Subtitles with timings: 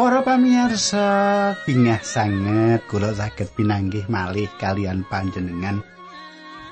[0.00, 5.84] Para pamirsa, bingah sanget kula saged pinanggih malih kalian panjenengan.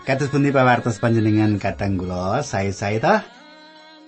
[0.09, 3.28] Kados pundi pawartos panjenengan kadang kula sae-sae ta?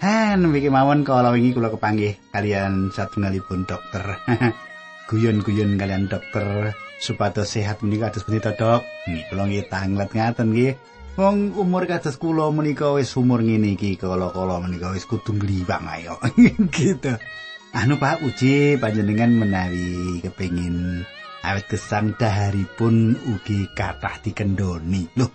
[0.00, 4.24] Han mriki mawon kala wingi kula kepanggih kalian satunggalipun dokter.
[5.12, 8.80] Guyon-guyon kalian dokter supados sehat menika kados pundi to, Dok?
[9.04, 10.72] Nggih kula nggih tanglet ngaten nggih.
[11.20, 16.16] Wong umur kados kula menika wis umur ngene iki kala-kala menika wis kudu ngliwang ayo.
[16.72, 17.20] gitu.
[17.70, 21.06] Anu Pak Uji panjenengan menawi kepengin
[21.46, 25.06] awet gesang daharipun ugi kathah dikendoni.
[25.14, 25.30] Loh,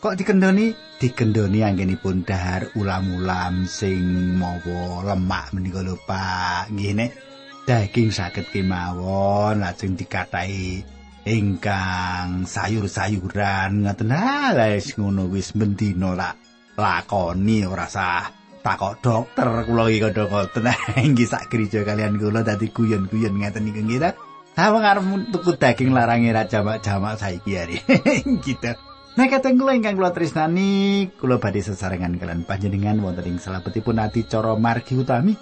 [0.00, 0.72] kok dikendoni?
[0.96, 4.00] Dikendoni anggenipun dahar ulam-ulam sing
[4.40, 6.72] mawa lemak menika lho Pak.
[6.72, 7.10] Nggih nek
[7.68, 10.80] daging saged kemawon lajeng dikatahi
[11.28, 16.32] ingkang sayur-sayuran ngoten lah wis ngono wis bendina lah
[16.80, 20.72] lakoni ora sah takok dokter kula iki kodho ngoten
[21.04, 24.10] inggih sak gereja kalian kula dadi guyon-guyon ngeten iki nggih ta
[24.54, 27.82] Ha wong arep tuku daging larange ra jamak-jamak saiki hari.
[28.46, 28.70] gitu.
[29.18, 34.54] Nah kateng kula ingkang kula tresnani, kula badhe sesarengan kalian panjenengan wonten ing salebetipun adicara
[34.54, 35.34] margi utami.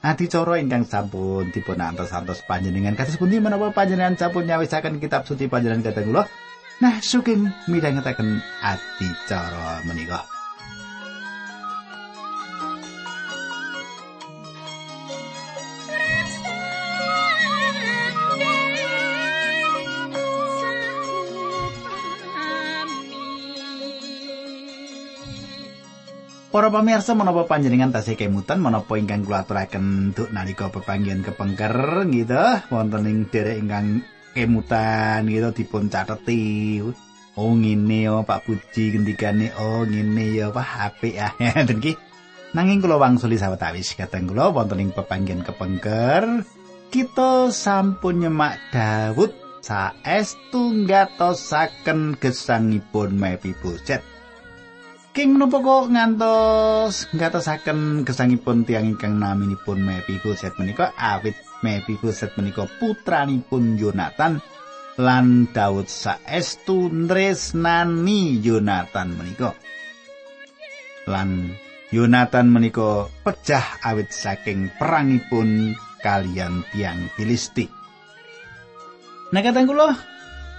[0.00, 5.92] Adicara ingkang sampun dipun antos-antos panjenengan kados pundi menapa panjenengan sampun nyawisaken kitab suci panjenengan
[5.92, 6.24] kateng kula.
[6.80, 10.35] Nah, sugeng midhangetaken adicara menika.
[26.56, 32.72] Para pamirsa menapa panjenengan tasih kemutan menapa ingkang kula aturaken duk nalika pepanggihan kepengker gitu.
[32.72, 34.00] Wonten ing derek ingkang
[34.32, 36.80] kemutan gitu dipun cateti
[37.36, 41.92] oh ngene oh Pak Puji gendikane oh ngene ya Pak apik ya ngoten ki
[42.56, 46.40] nanging kula wangsuli sawetawis kateng kula wonten ing pepanggihan kepengker.
[46.88, 54.15] Kita sampun nyemak Daud saestu ngatosaken gesangipun Mephibosheth
[55.16, 61.32] King menapa kok ngantos ngatosaken gesangipun tiang ingkang naminipun Mephibosheth menika awit
[61.64, 64.44] Mephibosheth menika putranipun Yonatan
[65.00, 69.56] lan Daud saestu nresnani Yonatan menika.
[71.08, 71.48] Lan
[71.96, 75.72] Yonatan menika pecah awit saking perangipun
[76.04, 77.64] kalian tiang Filisti.
[79.32, 79.96] Nah kula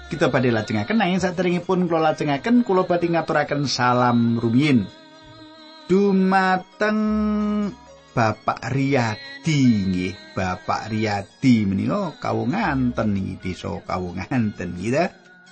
[0.07, 4.87] kita badhe lajengaken nanging saderengipun kula lajengaken kula badhe ngaturaken salam rumiyin
[5.87, 6.99] dumateng
[8.17, 10.33] Bapak Riyadi nggih.
[10.33, 15.05] Bapak Riyadi menika kawunganten iki desa kawunganten gitu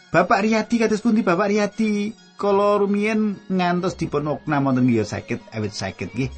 [0.09, 2.17] Bapak Riyadi kados pundi Bapak Riyadi?
[2.35, 6.31] Kala rumiyin ngantos dipun okna wonten ya sakit awit sakit nggih.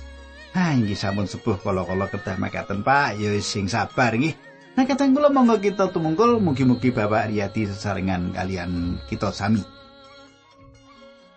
[0.54, 3.18] Ha inggih sampun sepuh kala-kala kedah makaten Pak.
[3.18, 4.47] Ya sing sabar nggih
[4.78, 9.66] Nah kadang kula monggo kita tumungkul mugi-mugi Bapak Riyadi sesarengan kalian kita sami.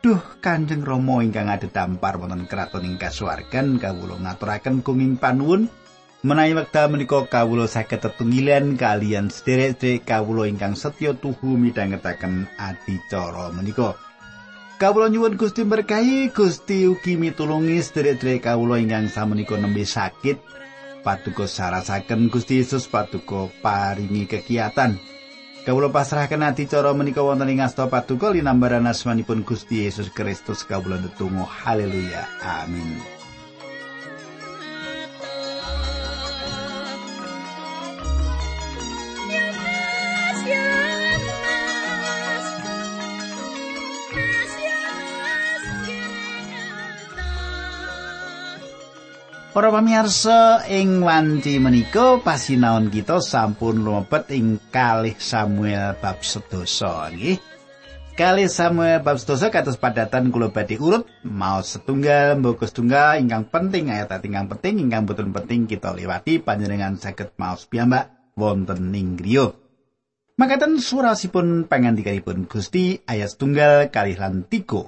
[0.05, 5.73] Duh Kanjeng Rama ingkang adhedhampar wonten kraton ing kasuwargan kawula ngaturaken kuming panuwun
[6.21, 13.97] menawi wekdal menika kawula saged tetunggilan kalian sederek-sederek kawula ingkang setya tuhu midhangetaken adicara menika.
[14.77, 20.37] Kawula nyuwun Gusti berkahi Gusti ugi mitulungi sederek-sederek kawula ingkang samenika nembe sakit
[21.05, 24.97] patuko sarasaken Gusti Yesus patuko paringi kegiatan.
[25.61, 30.97] Kawula pasrahaken ati cara menika wonten ing asta patuko linambaran asmanipun Gusti Yesus Kristus kawula
[30.97, 33.20] ndedonga haleluya amin
[49.51, 57.35] Para pamirsa ing wanci menika pasinaon kita sampun lumebet ing kalih Samuel bab sedasa nggih.
[58.15, 63.91] Kalih Samuel bab sedasa kados padatan kula badhe urut mau setunggal mboko setunggal ingkang penting
[63.91, 68.07] ayat ingkang penting ingkang boten penting kita liwati panjenengan saged maos piyambak
[68.39, 69.51] wonten ing griya.
[70.39, 74.87] Makaten surasipun pangandikanipun Gusti ayat setunggal kalih lan tiga.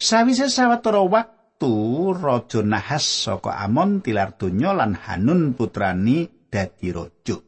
[0.00, 7.38] Sawise sawetara wak wektu raja Nahas saka Amon tilar donya lan Hanun putrani dadi raja.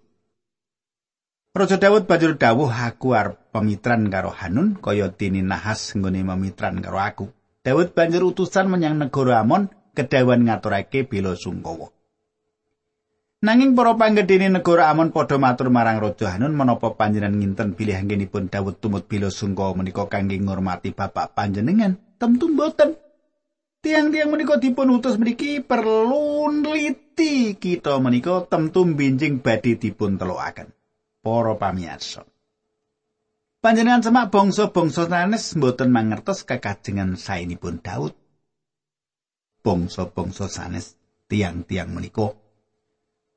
[1.57, 7.03] Raja Daud banjur dawuh aku arep pemitran karo Hanun kaya dene Nahas nggone memitran karo
[7.03, 7.27] aku.
[7.67, 11.91] Daud banjur utusan menyang negara Amon kedawan ngaturake bela sungkawa.
[13.43, 18.55] Nanging para panggedene negara Amon padha matur marang Raja Hanun menapa panjenengan nginten bilih anggenipun
[18.55, 21.99] Daud tumut bela sungkawa menika kangge ngurmati bapak panjenengan?
[22.17, 23.06] Tentu mboten.
[23.87, 30.75] Tiang-tiang menika dipun utus mriki perlu nliti kita menika temtu binjing badhe dipun telukaken.
[31.23, 32.27] Para pamirsa.
[33.63, 38.11] Panjenengan semak bangsa-bangsa sanes mboten mangertos kekajengan saenipun Daud.
[39.63, 40.99] Bangsa-bangsa sanes
[41.31, 42.35] tiang-tiang menika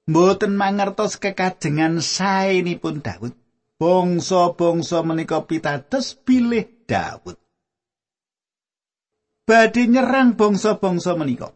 [0.09, 3.37] mboten mangertos kekajengan saenipun Daud.
[3.77, 7.37] Bangsa-bangsa menika pitados bilih Daud.
[9.49, 11.49] Badhe nyerang bangsa-bangsa menika.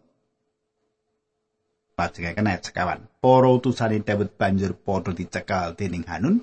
[1.94, 3.06] Pajenengan ayat sekawan.
[3.22, 6.42] Para utusane Daud banjur padha dicekal dening Hanun.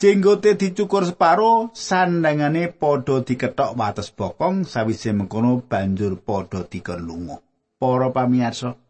[0.00, 7.36] Jenggote dicukur separo, sandangane padha diketok wates bokong, sawise mengkono banjur padha dikon lunga.
[7.76, 8.80] Para pamirsa,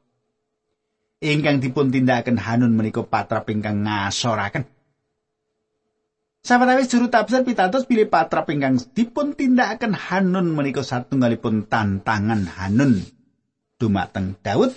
[1.19, 4.71] ingkang dipun tindakaken Hanun menika patrap ingkang ngasoraken.
[6.41, 13.05] Sawetawis juru tafsir pitados pilih patrap ingkang dipun tindakaken Hanun menika satunggalipun tantangan Hanun
[13.77, 14.73] dumateng Daud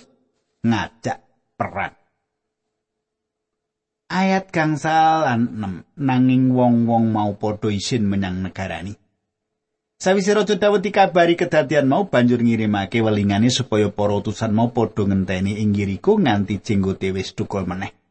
[0.60, 1.24] ngajak
[1.56, 1.96] perang.
[4.12, 8.92] Ayat gangsal lan 6 nanging wong-wong mau padha isin menyang negarani.
[9.96, 15.64] Sawise Raja Dawud dikabari kedadian mau banjur ngirimake welingane supaya para utusan mau padha ngenteni
[15.64, 18.03] ing nganti jenggote wis tukul meneh.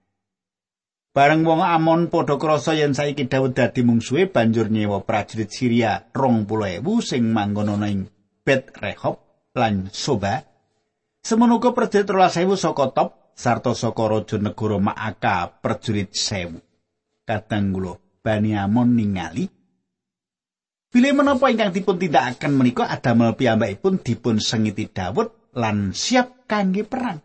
[1.13, 6.81] Bareng wong Amon padha krasa yen saiki Dawud dadi mungsuhe banjur nyewa prajurit Syria 20.000
[7.05, 8.09] sing manggon ana ing
[8.41, 9.21] Bet Rehob
[9.53, 10.41] lan Soba
[11.21, 16.57] Semono uga prajurit rolas sewu saka top sarta saka raja negara Maaka prajurit sewu.
[17.29, 17.93] Kadang kula
[18.25, 19.45] Bani Amon ningali
[20.89, 27.21] Bilih menapa ingkang dipun tindakaken menika adamel piyambakipun dipun sengiti Daud lan siap kangge perang.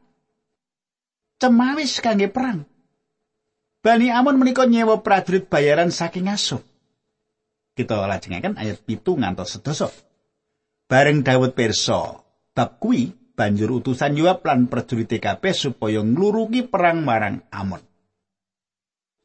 [1.40, 2.68] Cemawis kangge perang.
[3.88, 6.60] Bani Amon menika nyewa prajurit bayaran saking asuh.
[7.72, 9.88] Kita lajengaken ayat pitu ngantos sedasa.
[10.84, 12.20] Bareng Daud perso,
[12.52, 17.80] bab kuwi banjur utusan Yoab lan prajurit kabeh supaya ngluruki perang marang Amon.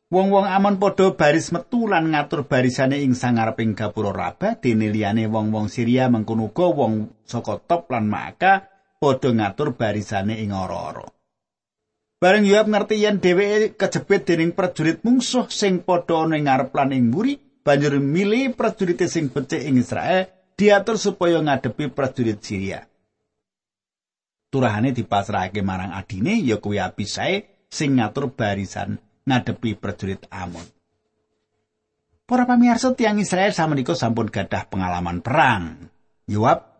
[0.08, 5.68] Wong-wong Amon padha baris metu lan ngatur barisane ing sangareping gapura Raba dene liyane wong-wong
[5.68, 8.64] Syria mengkono wong saka Top lan Maaka
[8.96, 11.04] padha ngatur barisane ing ora-ora.
[12.24, 16.96] Bareng Yoab ngerti yen dheweke kejepit dening prajurit mungsuh sing padha ana ing ngarep lan
[16.96, 22.88] ing mburi, banjur milih prajurit sing becik ing Israel diatur supaya ngadepi prajurit Syria.
[24.48, 30.64] turahane dipasrahake marang adine ya kuwi Abisai sing ngatur barisan ngadepi prajurit Amon.
[32.24, 35.92] Para pamirsa tiang Israel samenika sampun gadah pengalaman perang.
[36.30, 36.73] Yoab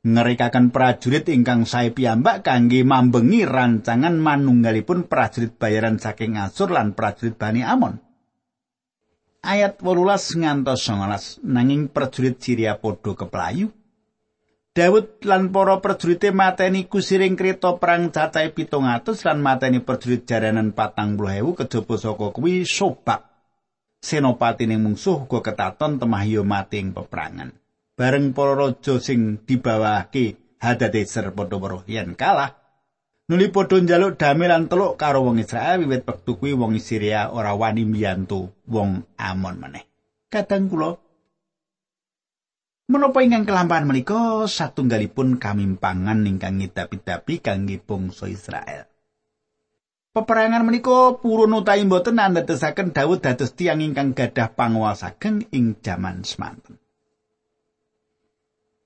[0.00, 7.36] ngerikaken prajurit ingkang sae piyambak kangge mambengi rancangan manunggalipun prajurit bayaran saking Asur lan prajurit
[7.36, 8.00] Bani Amon.
[9.40, 13.72] Ayat 18 ngantos 19 nanging prajurit Syria padha keplayu
[14.70, 21.58] Daud lan para prajurite mateni kusiring kreta perang cacahe 700 lan mateni prajurit jaranan 40.000
[21.58, 23.28] kejaba saka kuwi sobak.
[24.00, 27.59] Senopati ning mungsuh uga ketaton temah yo mati ing peperangan.
[28.00, 32.56] Bareng para raja sing dibawahake Hadadeser padha weruh yen kalah.
[33.28, 37.52] Nuli padha njaluk damai lan teluk karo wong Israel wiwit wektu kuwi wong Syria ora
[37.52, 39.84] wani mbiyantu wong Amon meneh.
[40.32, 40.96] Kadang kula
[42.88, 48.88] Menapa ingkang kelampahan menika satunggalipun kamimpangan ingkang ngidapi-dapi kangge bangsa Israel.
[50.16, 55.14] Peperangan menika purun utawi boten andadosaken Daud dados tiyang ingkang gadah panguwasa
[55.52, 56.79] ing jaman semanten.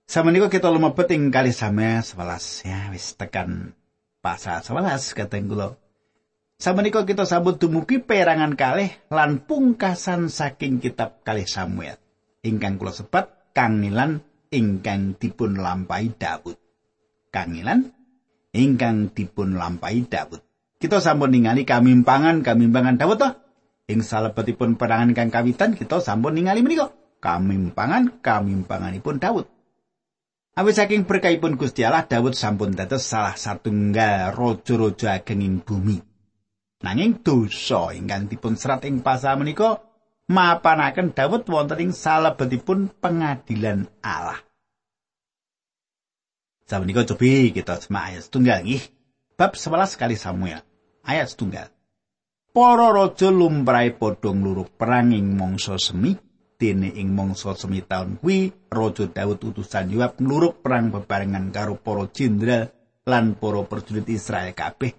[0.05, 3.73] Samenika kita lumebet ing kali sama 11 ya wis tekan
[4.21, 5.81] pasal 11 kateng kula.
[6.61, 11.97] Samenika kita sambut dumugi perangan kalih lan pungkasan saking kitab kalih Samuel
[12.45, 14.21] ingkang kula sebat kangilan
[14.53, 16.61] ingkang dipun lampahi Daud.
[17.33, 17.89] Kangilan
[18.53, 20.45] ingkang dipun lampahi Daud.
[20.77, 23.33] Kita sampun ningali kamimpangan kamimpangan Daud toh.
[23.89, 26.93] Ing salebetipun perangan kang kawitan kita sampun ningali menika.
[27.25, 29.54] Kamimpangan kamimpanganipun Daud.
[30.55, 35.99] Awit saking berkahipun Gusti Allah Daud sampun dados salah satunggal raja-raja ageng ing bumi.
[36.79, 39.83] Nanging dosa ingkang dipun serat ing pasal menika
[40.31, 44.39] mapanaken Daud wonten ing salebetipun pengadilan Allah.
[46.71, 48.85] Sabenika cobi kita semak ayat setunggal nggih.
[49.35, 50.63] Bab 11 kali Samuel.
[51.03, 51.75] Ayat setunggal.
[52.55, 56.15] Para raja lumrahe padha ngluruk perang ing mangsa semi
[56.57, 62.07] dene ing mangsa semi taun kuwi raja Daud utusan Yoab ngluruk perang bebarengan karo para
[62.11, 62.73] jenderal
[63.05, 64.97] lan para prajurit Israel kabeh.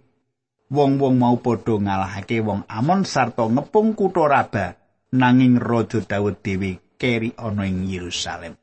[0.70, 4.72] Wong-wong mau padha ngalahake wong Amon sarta ngepung kutha Rabah
[5.14, 8.58] nanging Raja Daud dhewe keri ana ing Yerusalem.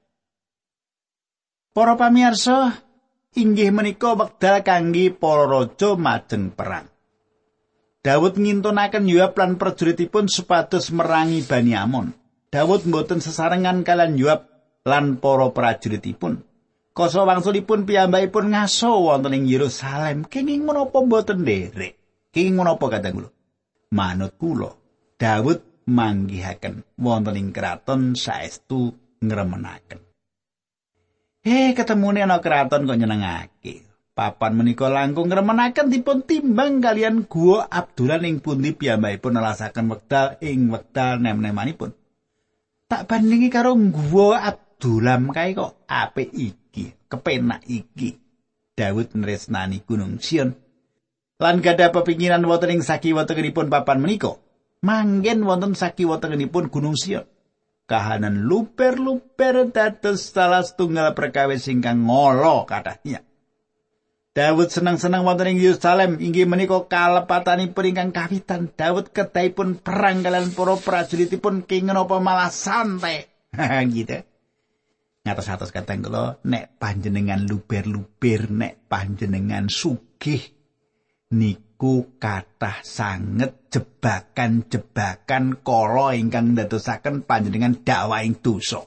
[1.73, 2.85] Para pamirsa,
[3.33, 6.85] inggih menika wekdal kangge para raja majeng perang.
[8.03, 12.22] Daud ngintunaken Yoab lan prajuritipun supados merangi Bani Amon.
[12.53, 14.45] Daud mboten sesarengan kalian Yoab
[14.85, 16.45] lan para prajuritipun.
[16.93, 21.97] Koso wangsulipun piyambakipun ngaso wonten ing Yerusalem kenging menapa mboten nderek.
[22.29, 23.31] Kenging menapa kadang kula?
[23.97, 24.69] Manut kula,
[25.17, 28.93] Daud manggihaken wonten ing kraton saestu
[29.25, 30.05] ngremenaken.
[31.49, 33.89] Eh, ketemune ana kraton kok nyenengake.
[34.13, 40.69] Papan menika langkung ngremenaken dipun timbang kalian gua Abdullah ing pundi piyambakipun nelasaken wekdal ing
[40.69, 41.97] wekdal nem-nemanipun.
[42.93, 48.21] Tak bandingi karo gua Abdullah kae kok apik iki, kepenak iki.
[48.77, 50.53] Daud nresnani Gunung Sion.
[51.41, 54.37] Lan gadah pepinginan wonten ing sakiwatenganipun papan menika.
[54.85, 57.25] Manggen wonten sakiwatenganipun Gunung Sion.
[57.93, 63.21] kahanan luper-luper dados salah setunggal perkawis ingkang ngolo kathahnya.
[64.33, 68.73] Daud senang-senang wonten ing Yerusalem inggih menika kalepatanipun ingkang kawitan.
[68.73, 73.29] Daud kedahipun perang kalian para prajuritipun kenging apa malah santai.
[73.93, 74.25] gitu.
[75.23, 80.41] Ngatos-atos kateng kula nek panjenengan luber-luber nek panjenengan sugih
[81.31, 88.87] niku iku kathah sanget jebakan-jebakan kala ingkang ndadosaken panjenengan dakwaing dosa.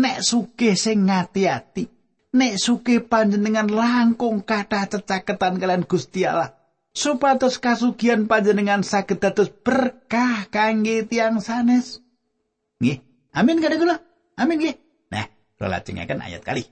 [0.00, 1.84] Nek sugih sing ngati-ati,
[2.36, 6.52] nek sugih panjenengan langkung kathah cecaketan kalian Gusti Allah,
[6.92, 12.04] supados kasugihan panjenengan saged dados berkah kangge tiang sanes.
[12.78, 13.00] Nggih,
[13.32, 13.96] amin kadang kula.
[14.36, 14.76] Amin nggih.
[15.08, 15.26] Nah,
[15.56, 16.68] kula lajengaken ayat kali.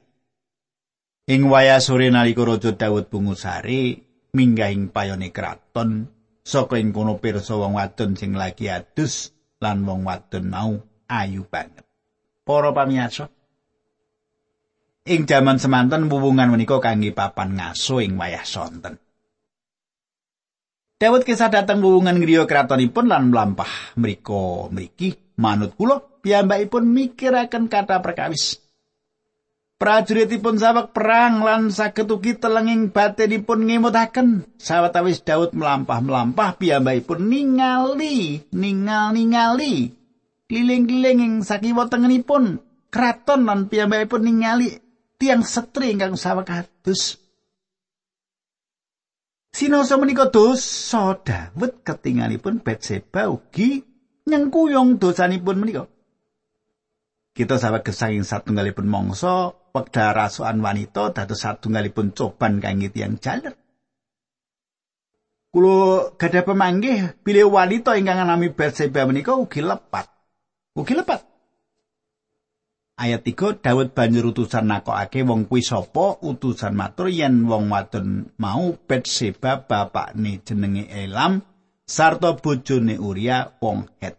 [1.25, 3.97] Ing waya sore nalika Raja Daud bungusari,
[4.37, 6.13] minggahing payone kraton
[6.45, 9.33] saka ing kono pirsa wong wadon sing lagi adus
[9.65, 10.77] lan wong wadon mau
[11.09, 11.89] ayu banget.
[12.45, 13.33] Para pamirsa,
[15.05, 18.97] ing jaman semanten hubungan menika kangge papan ngaso ing wayah sonten.
[20.97, 28.01] Dawud kisah datang hubungan griya kratonipun lan mlampah mriko mriki manut kula piyambakipun mikiraken kata
[28.01, 28.65] perkawis.
[29.75, 39.93] prajuritipun sawek perang lan saged ugi telenging batinipun ngemutaken sawetawis Daud melampah-melampah piyambakipun ningali ningal-ningali
[40.49, 44.84] keliling-keliling ing sakiwa tengenipun kraton lan piyambakipun ningali
[45.25, 47.17] tiang setri ingkang sawek adus
[49.55, 53.87] Sinoso menika dosa Daud ketingalipun Betseba ugi
[54.27, 55.87] nyengkuyung dosanipun menika.
[57.31, 63.55] Kita sawet kesanging satunggalipun mangsa wekdal rasukan wanita dados satunggalipun coban kangge tiyang jaler.
[65.55, 70.11] Kulo gadah pemanggih bilih wanita ingkang nami Berseba menika ugi lepat.
[70.75, 71.34] Ugi lepat.
[72.95, 78.79] Ayat 3 Daud banjur utusan nakokake wong kuwi sapa utusan matur yen wong wadon mau
[78.87, 81.43] Betseba bapakne jenenge Elam
[81.83, 84.15] sarta bojone Uria wong Het.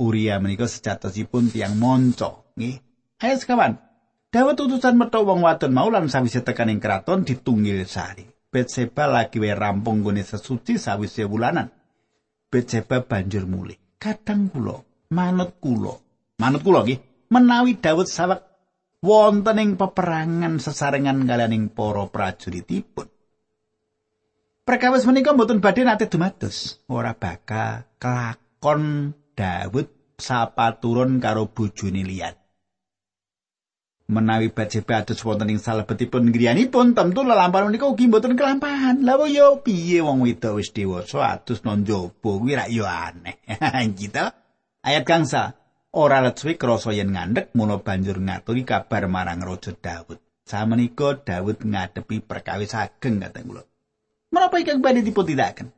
[0.00, 2.80] Uria menika sejatosipun tiang monco, nggih.
[3.18, 3.76] Ayo sekawan,
[4.28, 8.28] Dawet utusan metu wong wadon mau lan sawise tekan ing kraton ditunggil sari.
[8.48, 11.72] Betseba lagi we rampung gone sesuci sawise wulanan.
[12.48, 13.76] Betseba banjur mulih.
[13.96, 15.96] Kadang kula, manut kula,
[16.40, 18.40] manut kula nggih, menawi Dawud sawek
[19.04, 23.06] wonten ing peperangan sesarengan kalian ing para prajuritipun.
[24.68, 32.36] Perkawis menika mboten badhe nate dumados, ora bakal kelakon Dawud sapa turun karo bojone liyan.
[34.08, 39.04] menawi Bathsheba atus wonten ing salebetipun griyanipun tentu lelampahan menika ugi mboten kelampahan.
[39.04, 43.36] Lah yo piye wong wedok wis dewasa atus jaba kuwi rak yo aneh.
[44.00, 44.24] gitu.
[44.80, 45.52] Ayat gangsa
[45.94, 50.20] ora let suwi krasa yen ngandhek mula banjur ngaturi kabar marang Raja Daud.
[50.48, 53.62] Samenika Daud ngadepi perkawis ageng kateng kula.
[54.32, 55.68] Menapa ingkang badhe dipun tindakaken?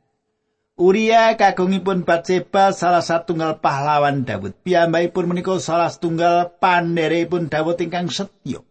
[0.79, 4.55] Uria kagungipun Batseba salah satunggal pahlawan Daud.
[4.63, 8.63] Piyambakipun menika salah setunggal pandherepun Daud ingkang setya.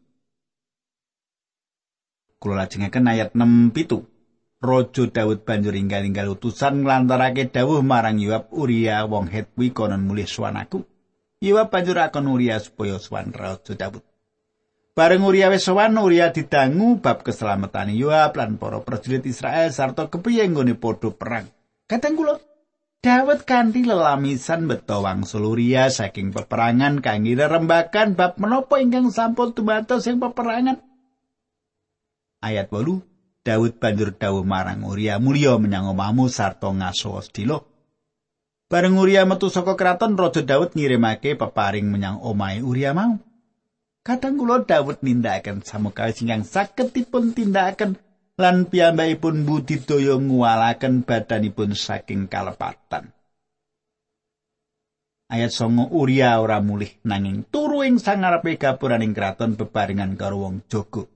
[2.40, 4.08] Kula lajengaken ayat 6 pitu.
[4.60, 10.84] Raja Daud banjur inggal-inggal utusan nglantarake dawuh marang Yoab Uria wong Hetwi konon mulih suwanaku.
[11.40, 14.04] Yoab banjur akon Uria supaya suwan Raja Daud.
[14.92, 20.44] Bareng Uria wis sowan Uria didangu bab keselamatan Yoab lan para prajurit Israel sarta kepiye
[20.44, 21.48] nggone padha perang.
[21.88, 22.36] Kateng kula
[23.00, 30.04] Dawet kanthi lelamisan beto wangsul Uria saking peperangan kangge rembakan bab menapa ingkang sampun tumatos
[30.04, 30.76] ing peperangan.
[32.44, 33.00] Ayat 8
[33.40, 37.24] Daud banjur dawuh marang Uria mulya menyang omahmu sarta ngaso.
[38.70, 43.18] Bareng Uria metu saka kraton Raja Daud ngirimake peparing menyang omahe Uria mau.
[44.06, 47.98] Kadang kula Daud nindakaken samukawis ingkang saged dipun tindakaken
[48.38, 53.10] lan piyambakipun budidaya nguwalaken badanipun saking kalepatan.
[55.26, 61.10] Ayat songo Uria ora mulih nanging turu ing sangarepe gapuraning kraton bebarengan karo wong jaga.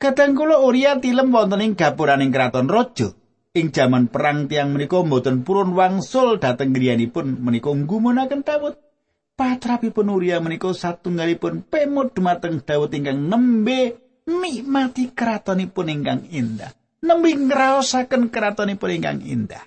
[0.00, 3.12] Kadang kula Uria tilem wonten ing gapuraning kraton raja.
[3.52, 8.80] Ing jaman perang tiang menika mboten purun wangsul dhateng griyanipun menika nggumunaken Daud.
[9.36, 16.72] Patrapipun Uria menika satunggalipun pemut dumateng Daud ingkang nembe nikmati kratonipun ingkang indah.
[17.04, 19.64] Nembe ngraosaken kratonipun ingkang indah.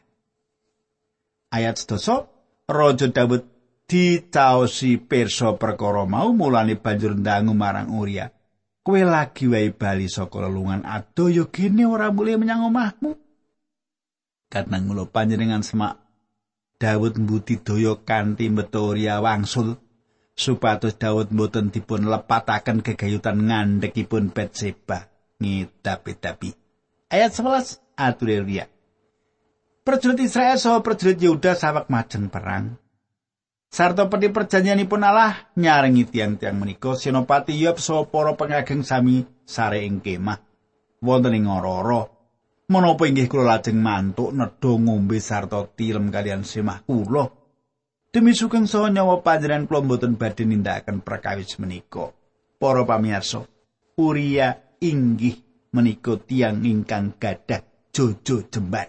[1.54, 2.26] Ayat sedoso,
[2.66, 3.46] Raja Daud
[3.86, 8.34] dicaosi pirsa perkara mau mulane banjur ndangu marang Uria.
[8.82, 13.25] Kowe lagi wae bali saka lelungan adoyo gene ora boleh menyang omahmu.
[14.56, 16.00] Kadang mulo panjenengan semak
[16.80, 19.76] Daud mbudidaya kanthi metu Uria wangsul
[20.32, 25.12] supados Daud mboten dipun lepataken kegayutan ngandhekipun Betseba
[25.44, 26.56] ngidapi-dapi.
[27.12, 28.64] Ayat 11 atur Ria.
[29.84, 32.80] Prajurit Israel saha prajurit Yehuda sawak majeng perang.
[33.68, 40.00] Sarta peti perjanjianipun Allah nyarengi tiang-tiang menika Senopati Yob saha para pengageng sami sare ing
[40.00, 40.40] kemah
[41.04, 41.44] wonten.
[42.66, 47.30] Menapa inggih kula lajeng mantuk nedha ngombe sarta tilem kalian semah kula
[48.16, 52.16] Demi sugeng saha nyawa panjenengan kula mboten badhe nindakaken perkawis menika.
[52.56, 53.44] Para pamirsa,
[54.00, 55.36] Uria inggih
[55.76, 58.88] menika tiang ingkang gadah jojo jembat.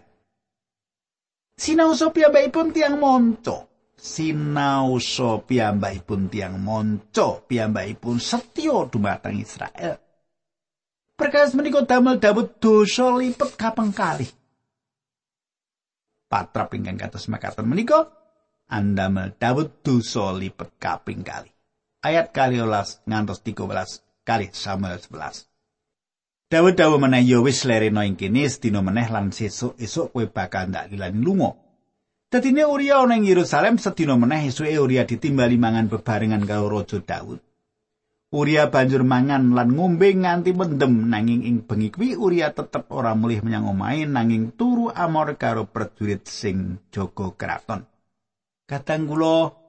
[1.58, 3.90] Sinau piyambakipun tiang monco.
[3.98, 4.94] Sinau
[5.42, 7.42] piyambakipun tiang monco.
[7.50, 10.05] Piyambakipun setya dumateng Israel.
[11.16, 14.28] Perkawis menika damel Daud dosa lipet kapeng kali.
[16.28, 18.12] Patrap ingkang kados makaten menika
[18.68, 21.48] andamel Daud dosa lipet kaping kali.
[22.04, 25.48] Ayat kali olas ngantos 13 kali Samuel 11.
[26.52, 30.92] Daud dawa meneh yo wis lereno ing kene sedina meneh lan sesuk-esuk kowe bakal ndak
[30.92, 31.56] dilani lunga.
[32.28, 37.45] Dadine Uria ana ing Yerusalem sedina meneh esuke Uria ditimbali mangan bebarengan karo Raja Daud.
[38.34, 43.38] Uria banjur mangan lan ngombe nganti mendem nanging ing bengi kuwi Uria tetep ora mulih
[43.46, 47.86] menyang omahe nanging turu amor karo prajurit sing jaga kraton.
[48.66, 49.66] Kadang kula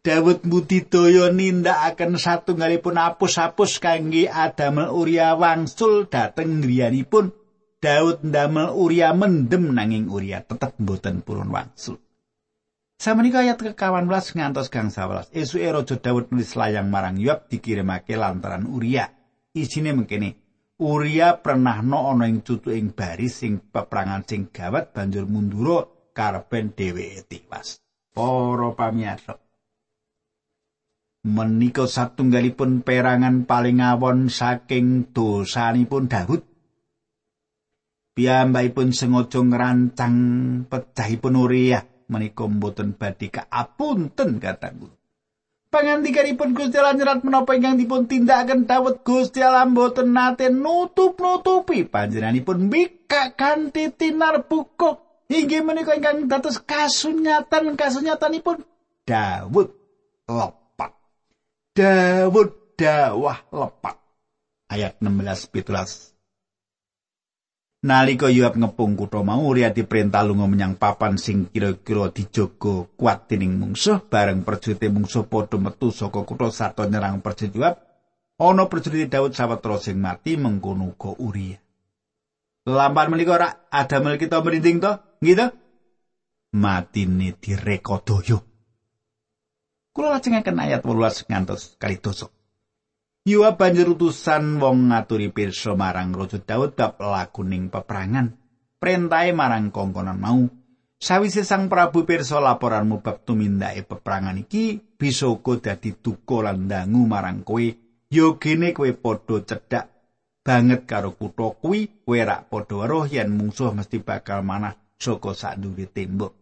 [0.00, 7.36] Dawud budidaya nindakaken satunggalipun apus-apus kangge adamel Uria wangsul dhateng griyanipun.
[7.80, 12.00] Daud ndamel Uria mendem nanging Uria tetep mboten purun wangsul.
[13.00, 15.32] Samenika ayat kekawan belas ngantos gang sawelas.
[15.32, 19.08] Esuke Raja Daud nulis layang marang Yoab dikirimake lantaran Uria.
[19.56, 20.36] Isine mengkene,
[20.76, 26.76] Uria pernah no ana ing cutu ing baris sing peperangan sing gawat banjur mundura karben
[26.76, 27.80] dheweke tiwas.
[28.12, 29.40] para pamirsa.
[31.24, 36.44] Menika satunggalipun perangan paling awon saking dosanipun Daud.
[38.12, 40.16] Piyambakipun sengaja ngrancang
[40.68, 44.90] pecahipun Uriah menika mboten badhe kaapunten kataku.
[45.70, 52.66] Pangandikanipun Gusti Allah nyerat menapa ingkang dipun tindakaken Daud Gusti Allah mboten nate nutup-nutupi panjenenganipun
[52.66, 54.98] mbikak kanthi tinar buka
[55.30, 58.66] Inggih menika ingkang dados kasunyatan kasunyatanipun
[59.06, 59.70] Daud
[60.26, 60.90] lepat.
[61.70, 63.96] Daud dawah lepat.
[64.66, 66.09] Ayat 16 17.
[67.80, 73.56] Nalika Yoab ngepung kutha mau Uriati perintah lunga menyang papan sing kira-kira dijogo kuat dening
[73.56, 77.80] mungsuh bareng prajurit mungsuh padha metu saka kutha sarta nyerang prajurit Yoab.
[78.36, 81.56] Ana prajurit Daud sawetara sing mati mengkono uga Uria.
[82.68, 84.92] Lampan menika ora ada mel kita merinding to,
[85.24, 85.46] nggih to?
[86.52, 88.36] Matine direkodaya.
[89.96, 92.28] Kula lajengaken ayat 18 ngantos kali dosok.
[93.30, 98.34] Yua banjur utusan wong ngaturi pirsa marang Raja Daud bab lakuning peperangan.
[98.82, 100.50] Perintahe marang kongkonan mau.
[100.98, 107.06] Sawise Sang Prabu pirsa laporanmu bab tumindake peperangan iki bisa uga dadi duka lan dangu
[107.06, 107.70] marang kowe.
[108.10, 109.86] Yo gene kowe padha cedhak
[110.42, 115.62] banget karo kutha kuwi, kowe rak padha weruh yen mungsuh mesti bakal manah saka sak
[115.94, 116.39] tembok.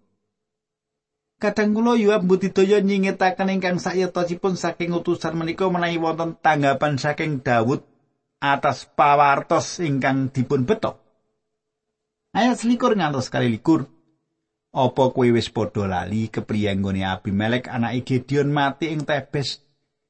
[1.38, 7.86] Kadang kula Yoab budidaya nyingetaken ingkang sayetosipun saking utusan menika menawi wonten tanggapan saking Daud
[8.42, 10.98] atas pawartos ingkang dipun betok.
[12.34, 13.86] Ayat selikur ngantos kali likur.
[14.74, 19.62] Apa kowe wis padha lali kepriye nggone Abimelek anake Gideon mati ing Tebes?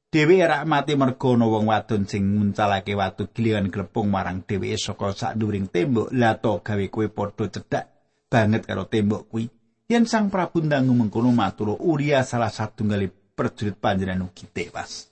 [0.09, 5.13] Dewi rak mati mergo ana wong wadon sing nguncalake watu giliran glepung marang dheweke saka
[5.13, 6.09] sadhuring tembok.
[6.17, 7.85] Lah to gawe kowe padha cedhak
[8.33, 9.58] banget karo tembok kuwi.
[9.89, 15.09] Yen Sang Prabu ndangu mengkono matur Uria salah satunggal prajurit panjenengan ugi tewas.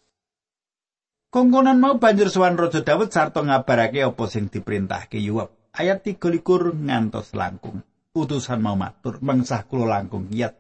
[1.33, 5.73] Kongkonan mau banjur sowan Raja Daud sarta ngabarake apa sing diperintahke Yoab.
[5.73, 7.81] Ayat 13 ngantos langkung.
[8.13, 10.53] Utusan mau matur, mengsah kula langkung kiyat.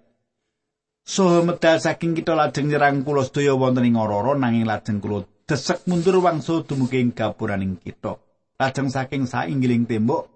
[1.04, 5.84] Soho medal saking kita lajeng nyerang kula sedaya wonten ing Ororo nanging lajeng kula desek
[5.84, 8.16] mundur wangsul dumugi ing gapuraning kita.
[8.56, 10.35] Lajeng saking sainggiling tembok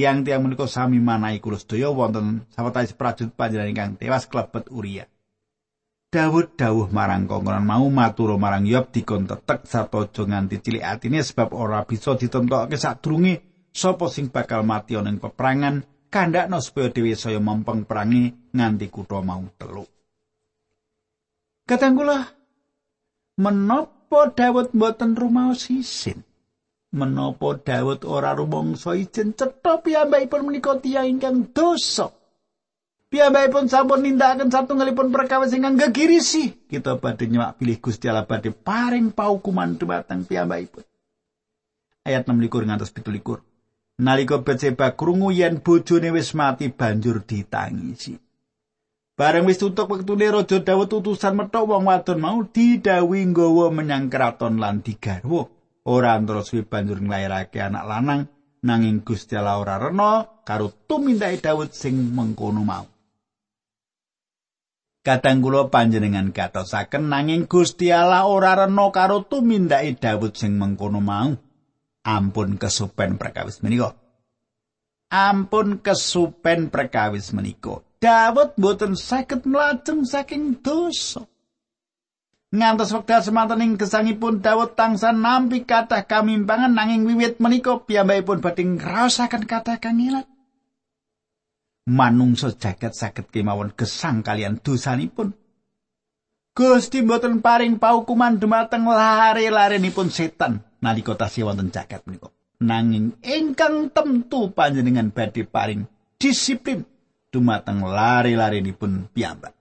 [0.00, 5.04] tiang-tiang menika sami manahi kula sedaya wonten sawetawis prajurit panjenengan ingkang tewas klebet Uria.
[6.08, 11.20] Dawud dawuh marang kongkonan mau matur marang Yob dikon tetek sarta aja nganti cilik atine
[11.20, 17.36] sebab ora bisa ditentokke sadurunge sapa sing bakal mati ana peperangan kandhakno supaya dhewe saya
[17.36, 19.86] mempeng perangi nganti kutha mau teluk.
[21.68, 22.24] Katanggula
[23.36, 26.24] menapa Dawud mboten rumaos isin?
[26.90, 32.10] Menapa Dawud ora rumangsa ijen cetha piyambakipun menika tiyang ingkang dosa?
[33.06, 36.66] Piyambakipun sampun nindakaken satunggalipun perkawis ingkang gegirisi.
[36.66, 40.82] Kita badhe nyewak pilih Gusti Allah badhe paring paukuman dhumateng piyambakipun.
[42.02, 44.02] Ayat 16 ngantos 17.
[44.02, 48.18] Nalika Betseba krungu yen bojone wis mati banjur ditangisi.
[49.14, 54.58] Bareng wis tutuk wektune Raja Dawud utusan metok wong wadon mau didhawuhi nggawa menyang kraton
[54.58, 55.59] lan digarwa.
[55.88, 58.20] Ora terus banjur nglairake anak lanang
[58.60, 62.84] nanging Gusti Allah ora rena karo tumindake Dawud sing mengkono mau.
[65.00, 71.32] Kadang kula panjenengan katosaken nanging Gusti Allah ora rena karo tumindake Daud sing mengkono mau.
[72.04, 73.96] Ampun kesupen perkawis menika.
[75.08, 77.80] Ampun kesupen perkawis menika.
[77.96, 81.24] Daud boten saged mlajeng saking dosa.
[82.50, 89.46] Ngantos wekdal semanten gesangipun Daud tangsa nampi kathah kamimpangan nanging wiwit menika piyambakipun badhe ngraosaken
[89.46, 90.26] kathah kangilan.
[91.90, 95.34] manungsa jagat saged kemawon gesang kalian dosanipun.
[96.54, 102.30] Gusti mboten paring paukuman dumateng lare-larenipun setan nalika tasih wonten jagat menika.
[102.60, 105.86] Nanging ingkang temtu panjenengan badhe paring
[106.20, 106.84] disiplin
[107.32, 109.54] dumateng lare-larenipun piyambak.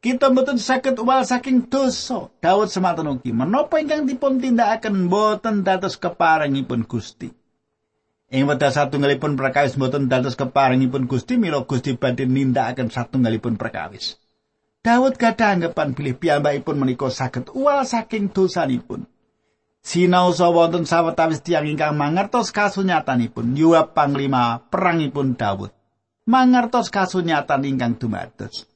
[0.00, 2.32] Kita mboten saged uwal saking dosa.
[2.40, 7.28] Daud semanten ugi menapa ingkang dipun tindakaken mboten dados keparengipun Gusti.
[8.32, 14.16] Ing wedha satunggalipun perkawis mboten dados keparingipun Gusti mila Gusti badhe nindakaken satunggalipun perkawis.
[14.80, 19.04] Daud gadah anggapan bilih piyambakipun menika saged uwal saking dosanipun.
[19.84, 25.76] Sinau wonten sawetawis tiyang ingkang mangertos kasunyatanipun Yoab panglima perangipun Daud.
[26.24, 28.69] Mangertos kasunyatan ingkang dumados.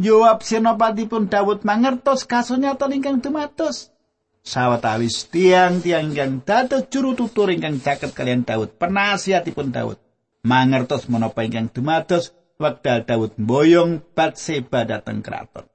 [0.00, 3.92] Yoab senopatipun Daud mangertos kasunyatan ingkang dumados.
[4.40, 10.00] sawetawis tiang-tiang ingkang dados juru tutur ingkang caket kalian Daud penasihatipun Daud
[10.40, 15.68] mangertos menapa ingkang dumados wekdal Daud mboyong Batseba dhateng kraton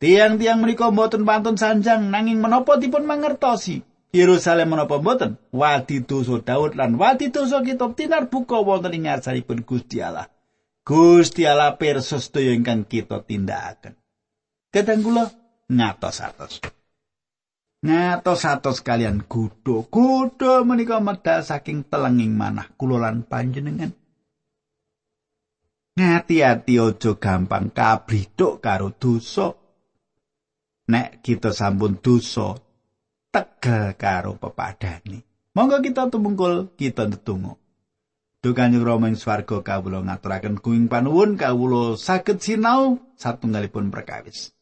[0.00, 3.82] Tiang-tiang menika mboten pantun sanjang nanging menapa dipun mangertosi.
[4.14, 5.42] Yerusalem menapa mboten?
[5.50, 10.30] Wadi dosa Daud lan wadi dosa kita tinar buka wonten ing ngarsanipun Gusti Allah
[10.88, 13.92] Gusti Allah persos sedaya ingkang kita tindakaken.
[14.72, 15.24] Kadang kula
[15.68, 16.64] ngatos-atos.
[17.84, 23.92] ngatos-atos kalian kudo kudo menika medal saking telenging manah kula lan panjenengan.
[26.00, 29.52] Ngati-ati aja gampang kabriduk karo dosa.
[30.88, 32.56] Nek kita sampun dosa
[33.28, 37.52] tegel karo pepadane monggo kita tumungkul kita ndedonga
[38.48, 44.56] Dukanjeng Rama ing swarga kawula ngaturaken kuing panuwun kawula saged sinau satunggalipun perkawis.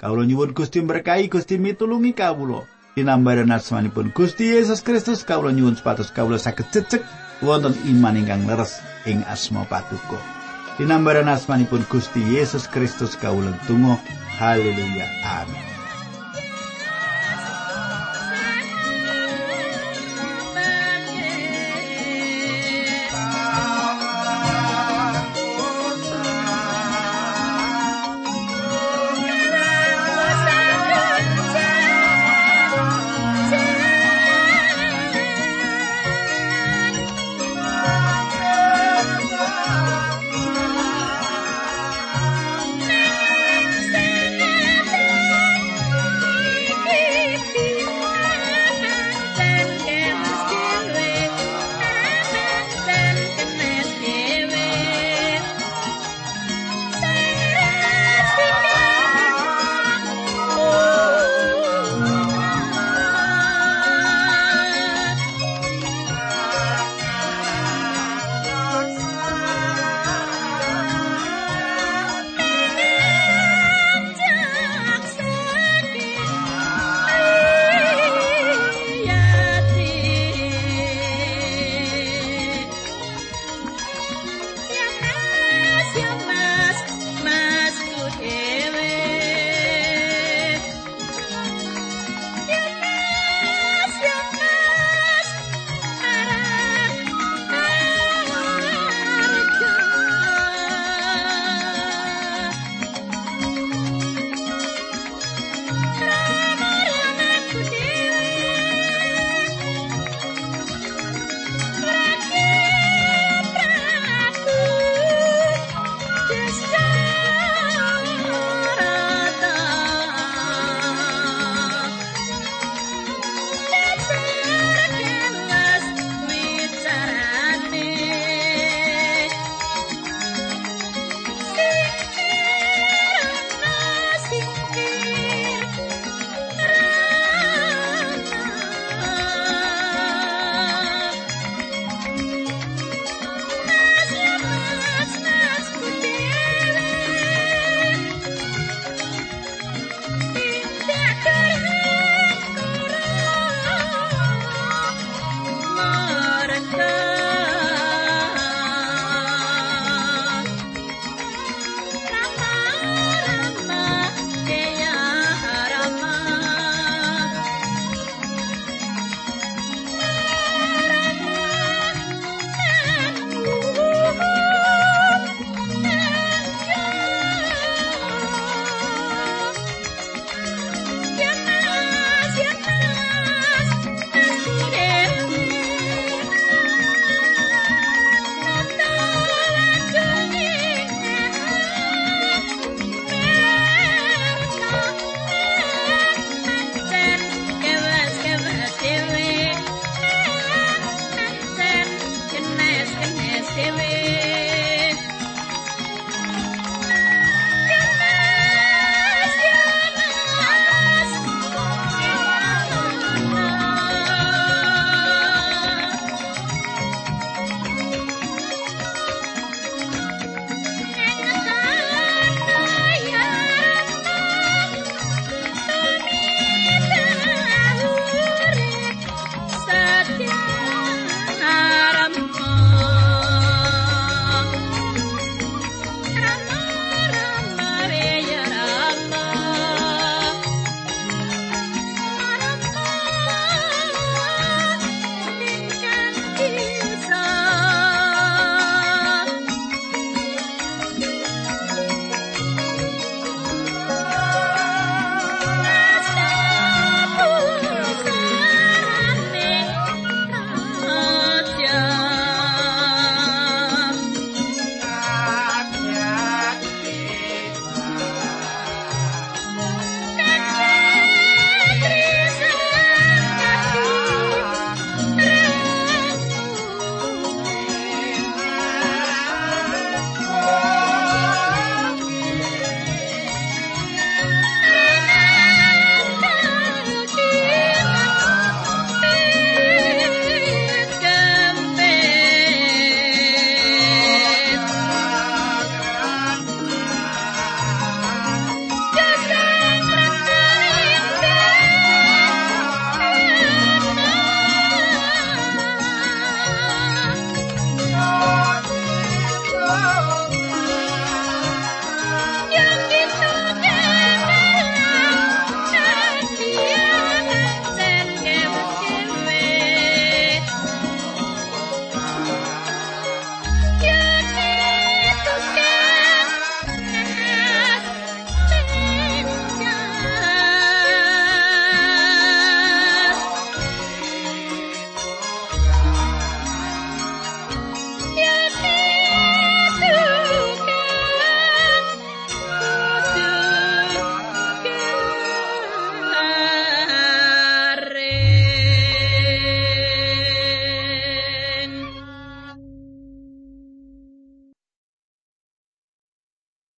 [0.00, 2.64] Kawula nyuwun Gusti berkahi Gusti mitulungi kawula.
[2.96, 7.04] Dinambaran asmanipun Gusti Yesus Kristus kawula nyuwun supados kawula saged cecek
[7.44, 10.16] wonten iman ingkang leres ing asma patuko.
[10.80, 14.00] Dinambaran asmanipun Gusti Yesus Kristus kawula tunggu.
[14.40, 15.04] Haleluya.
[15.44, 15.69] Amin.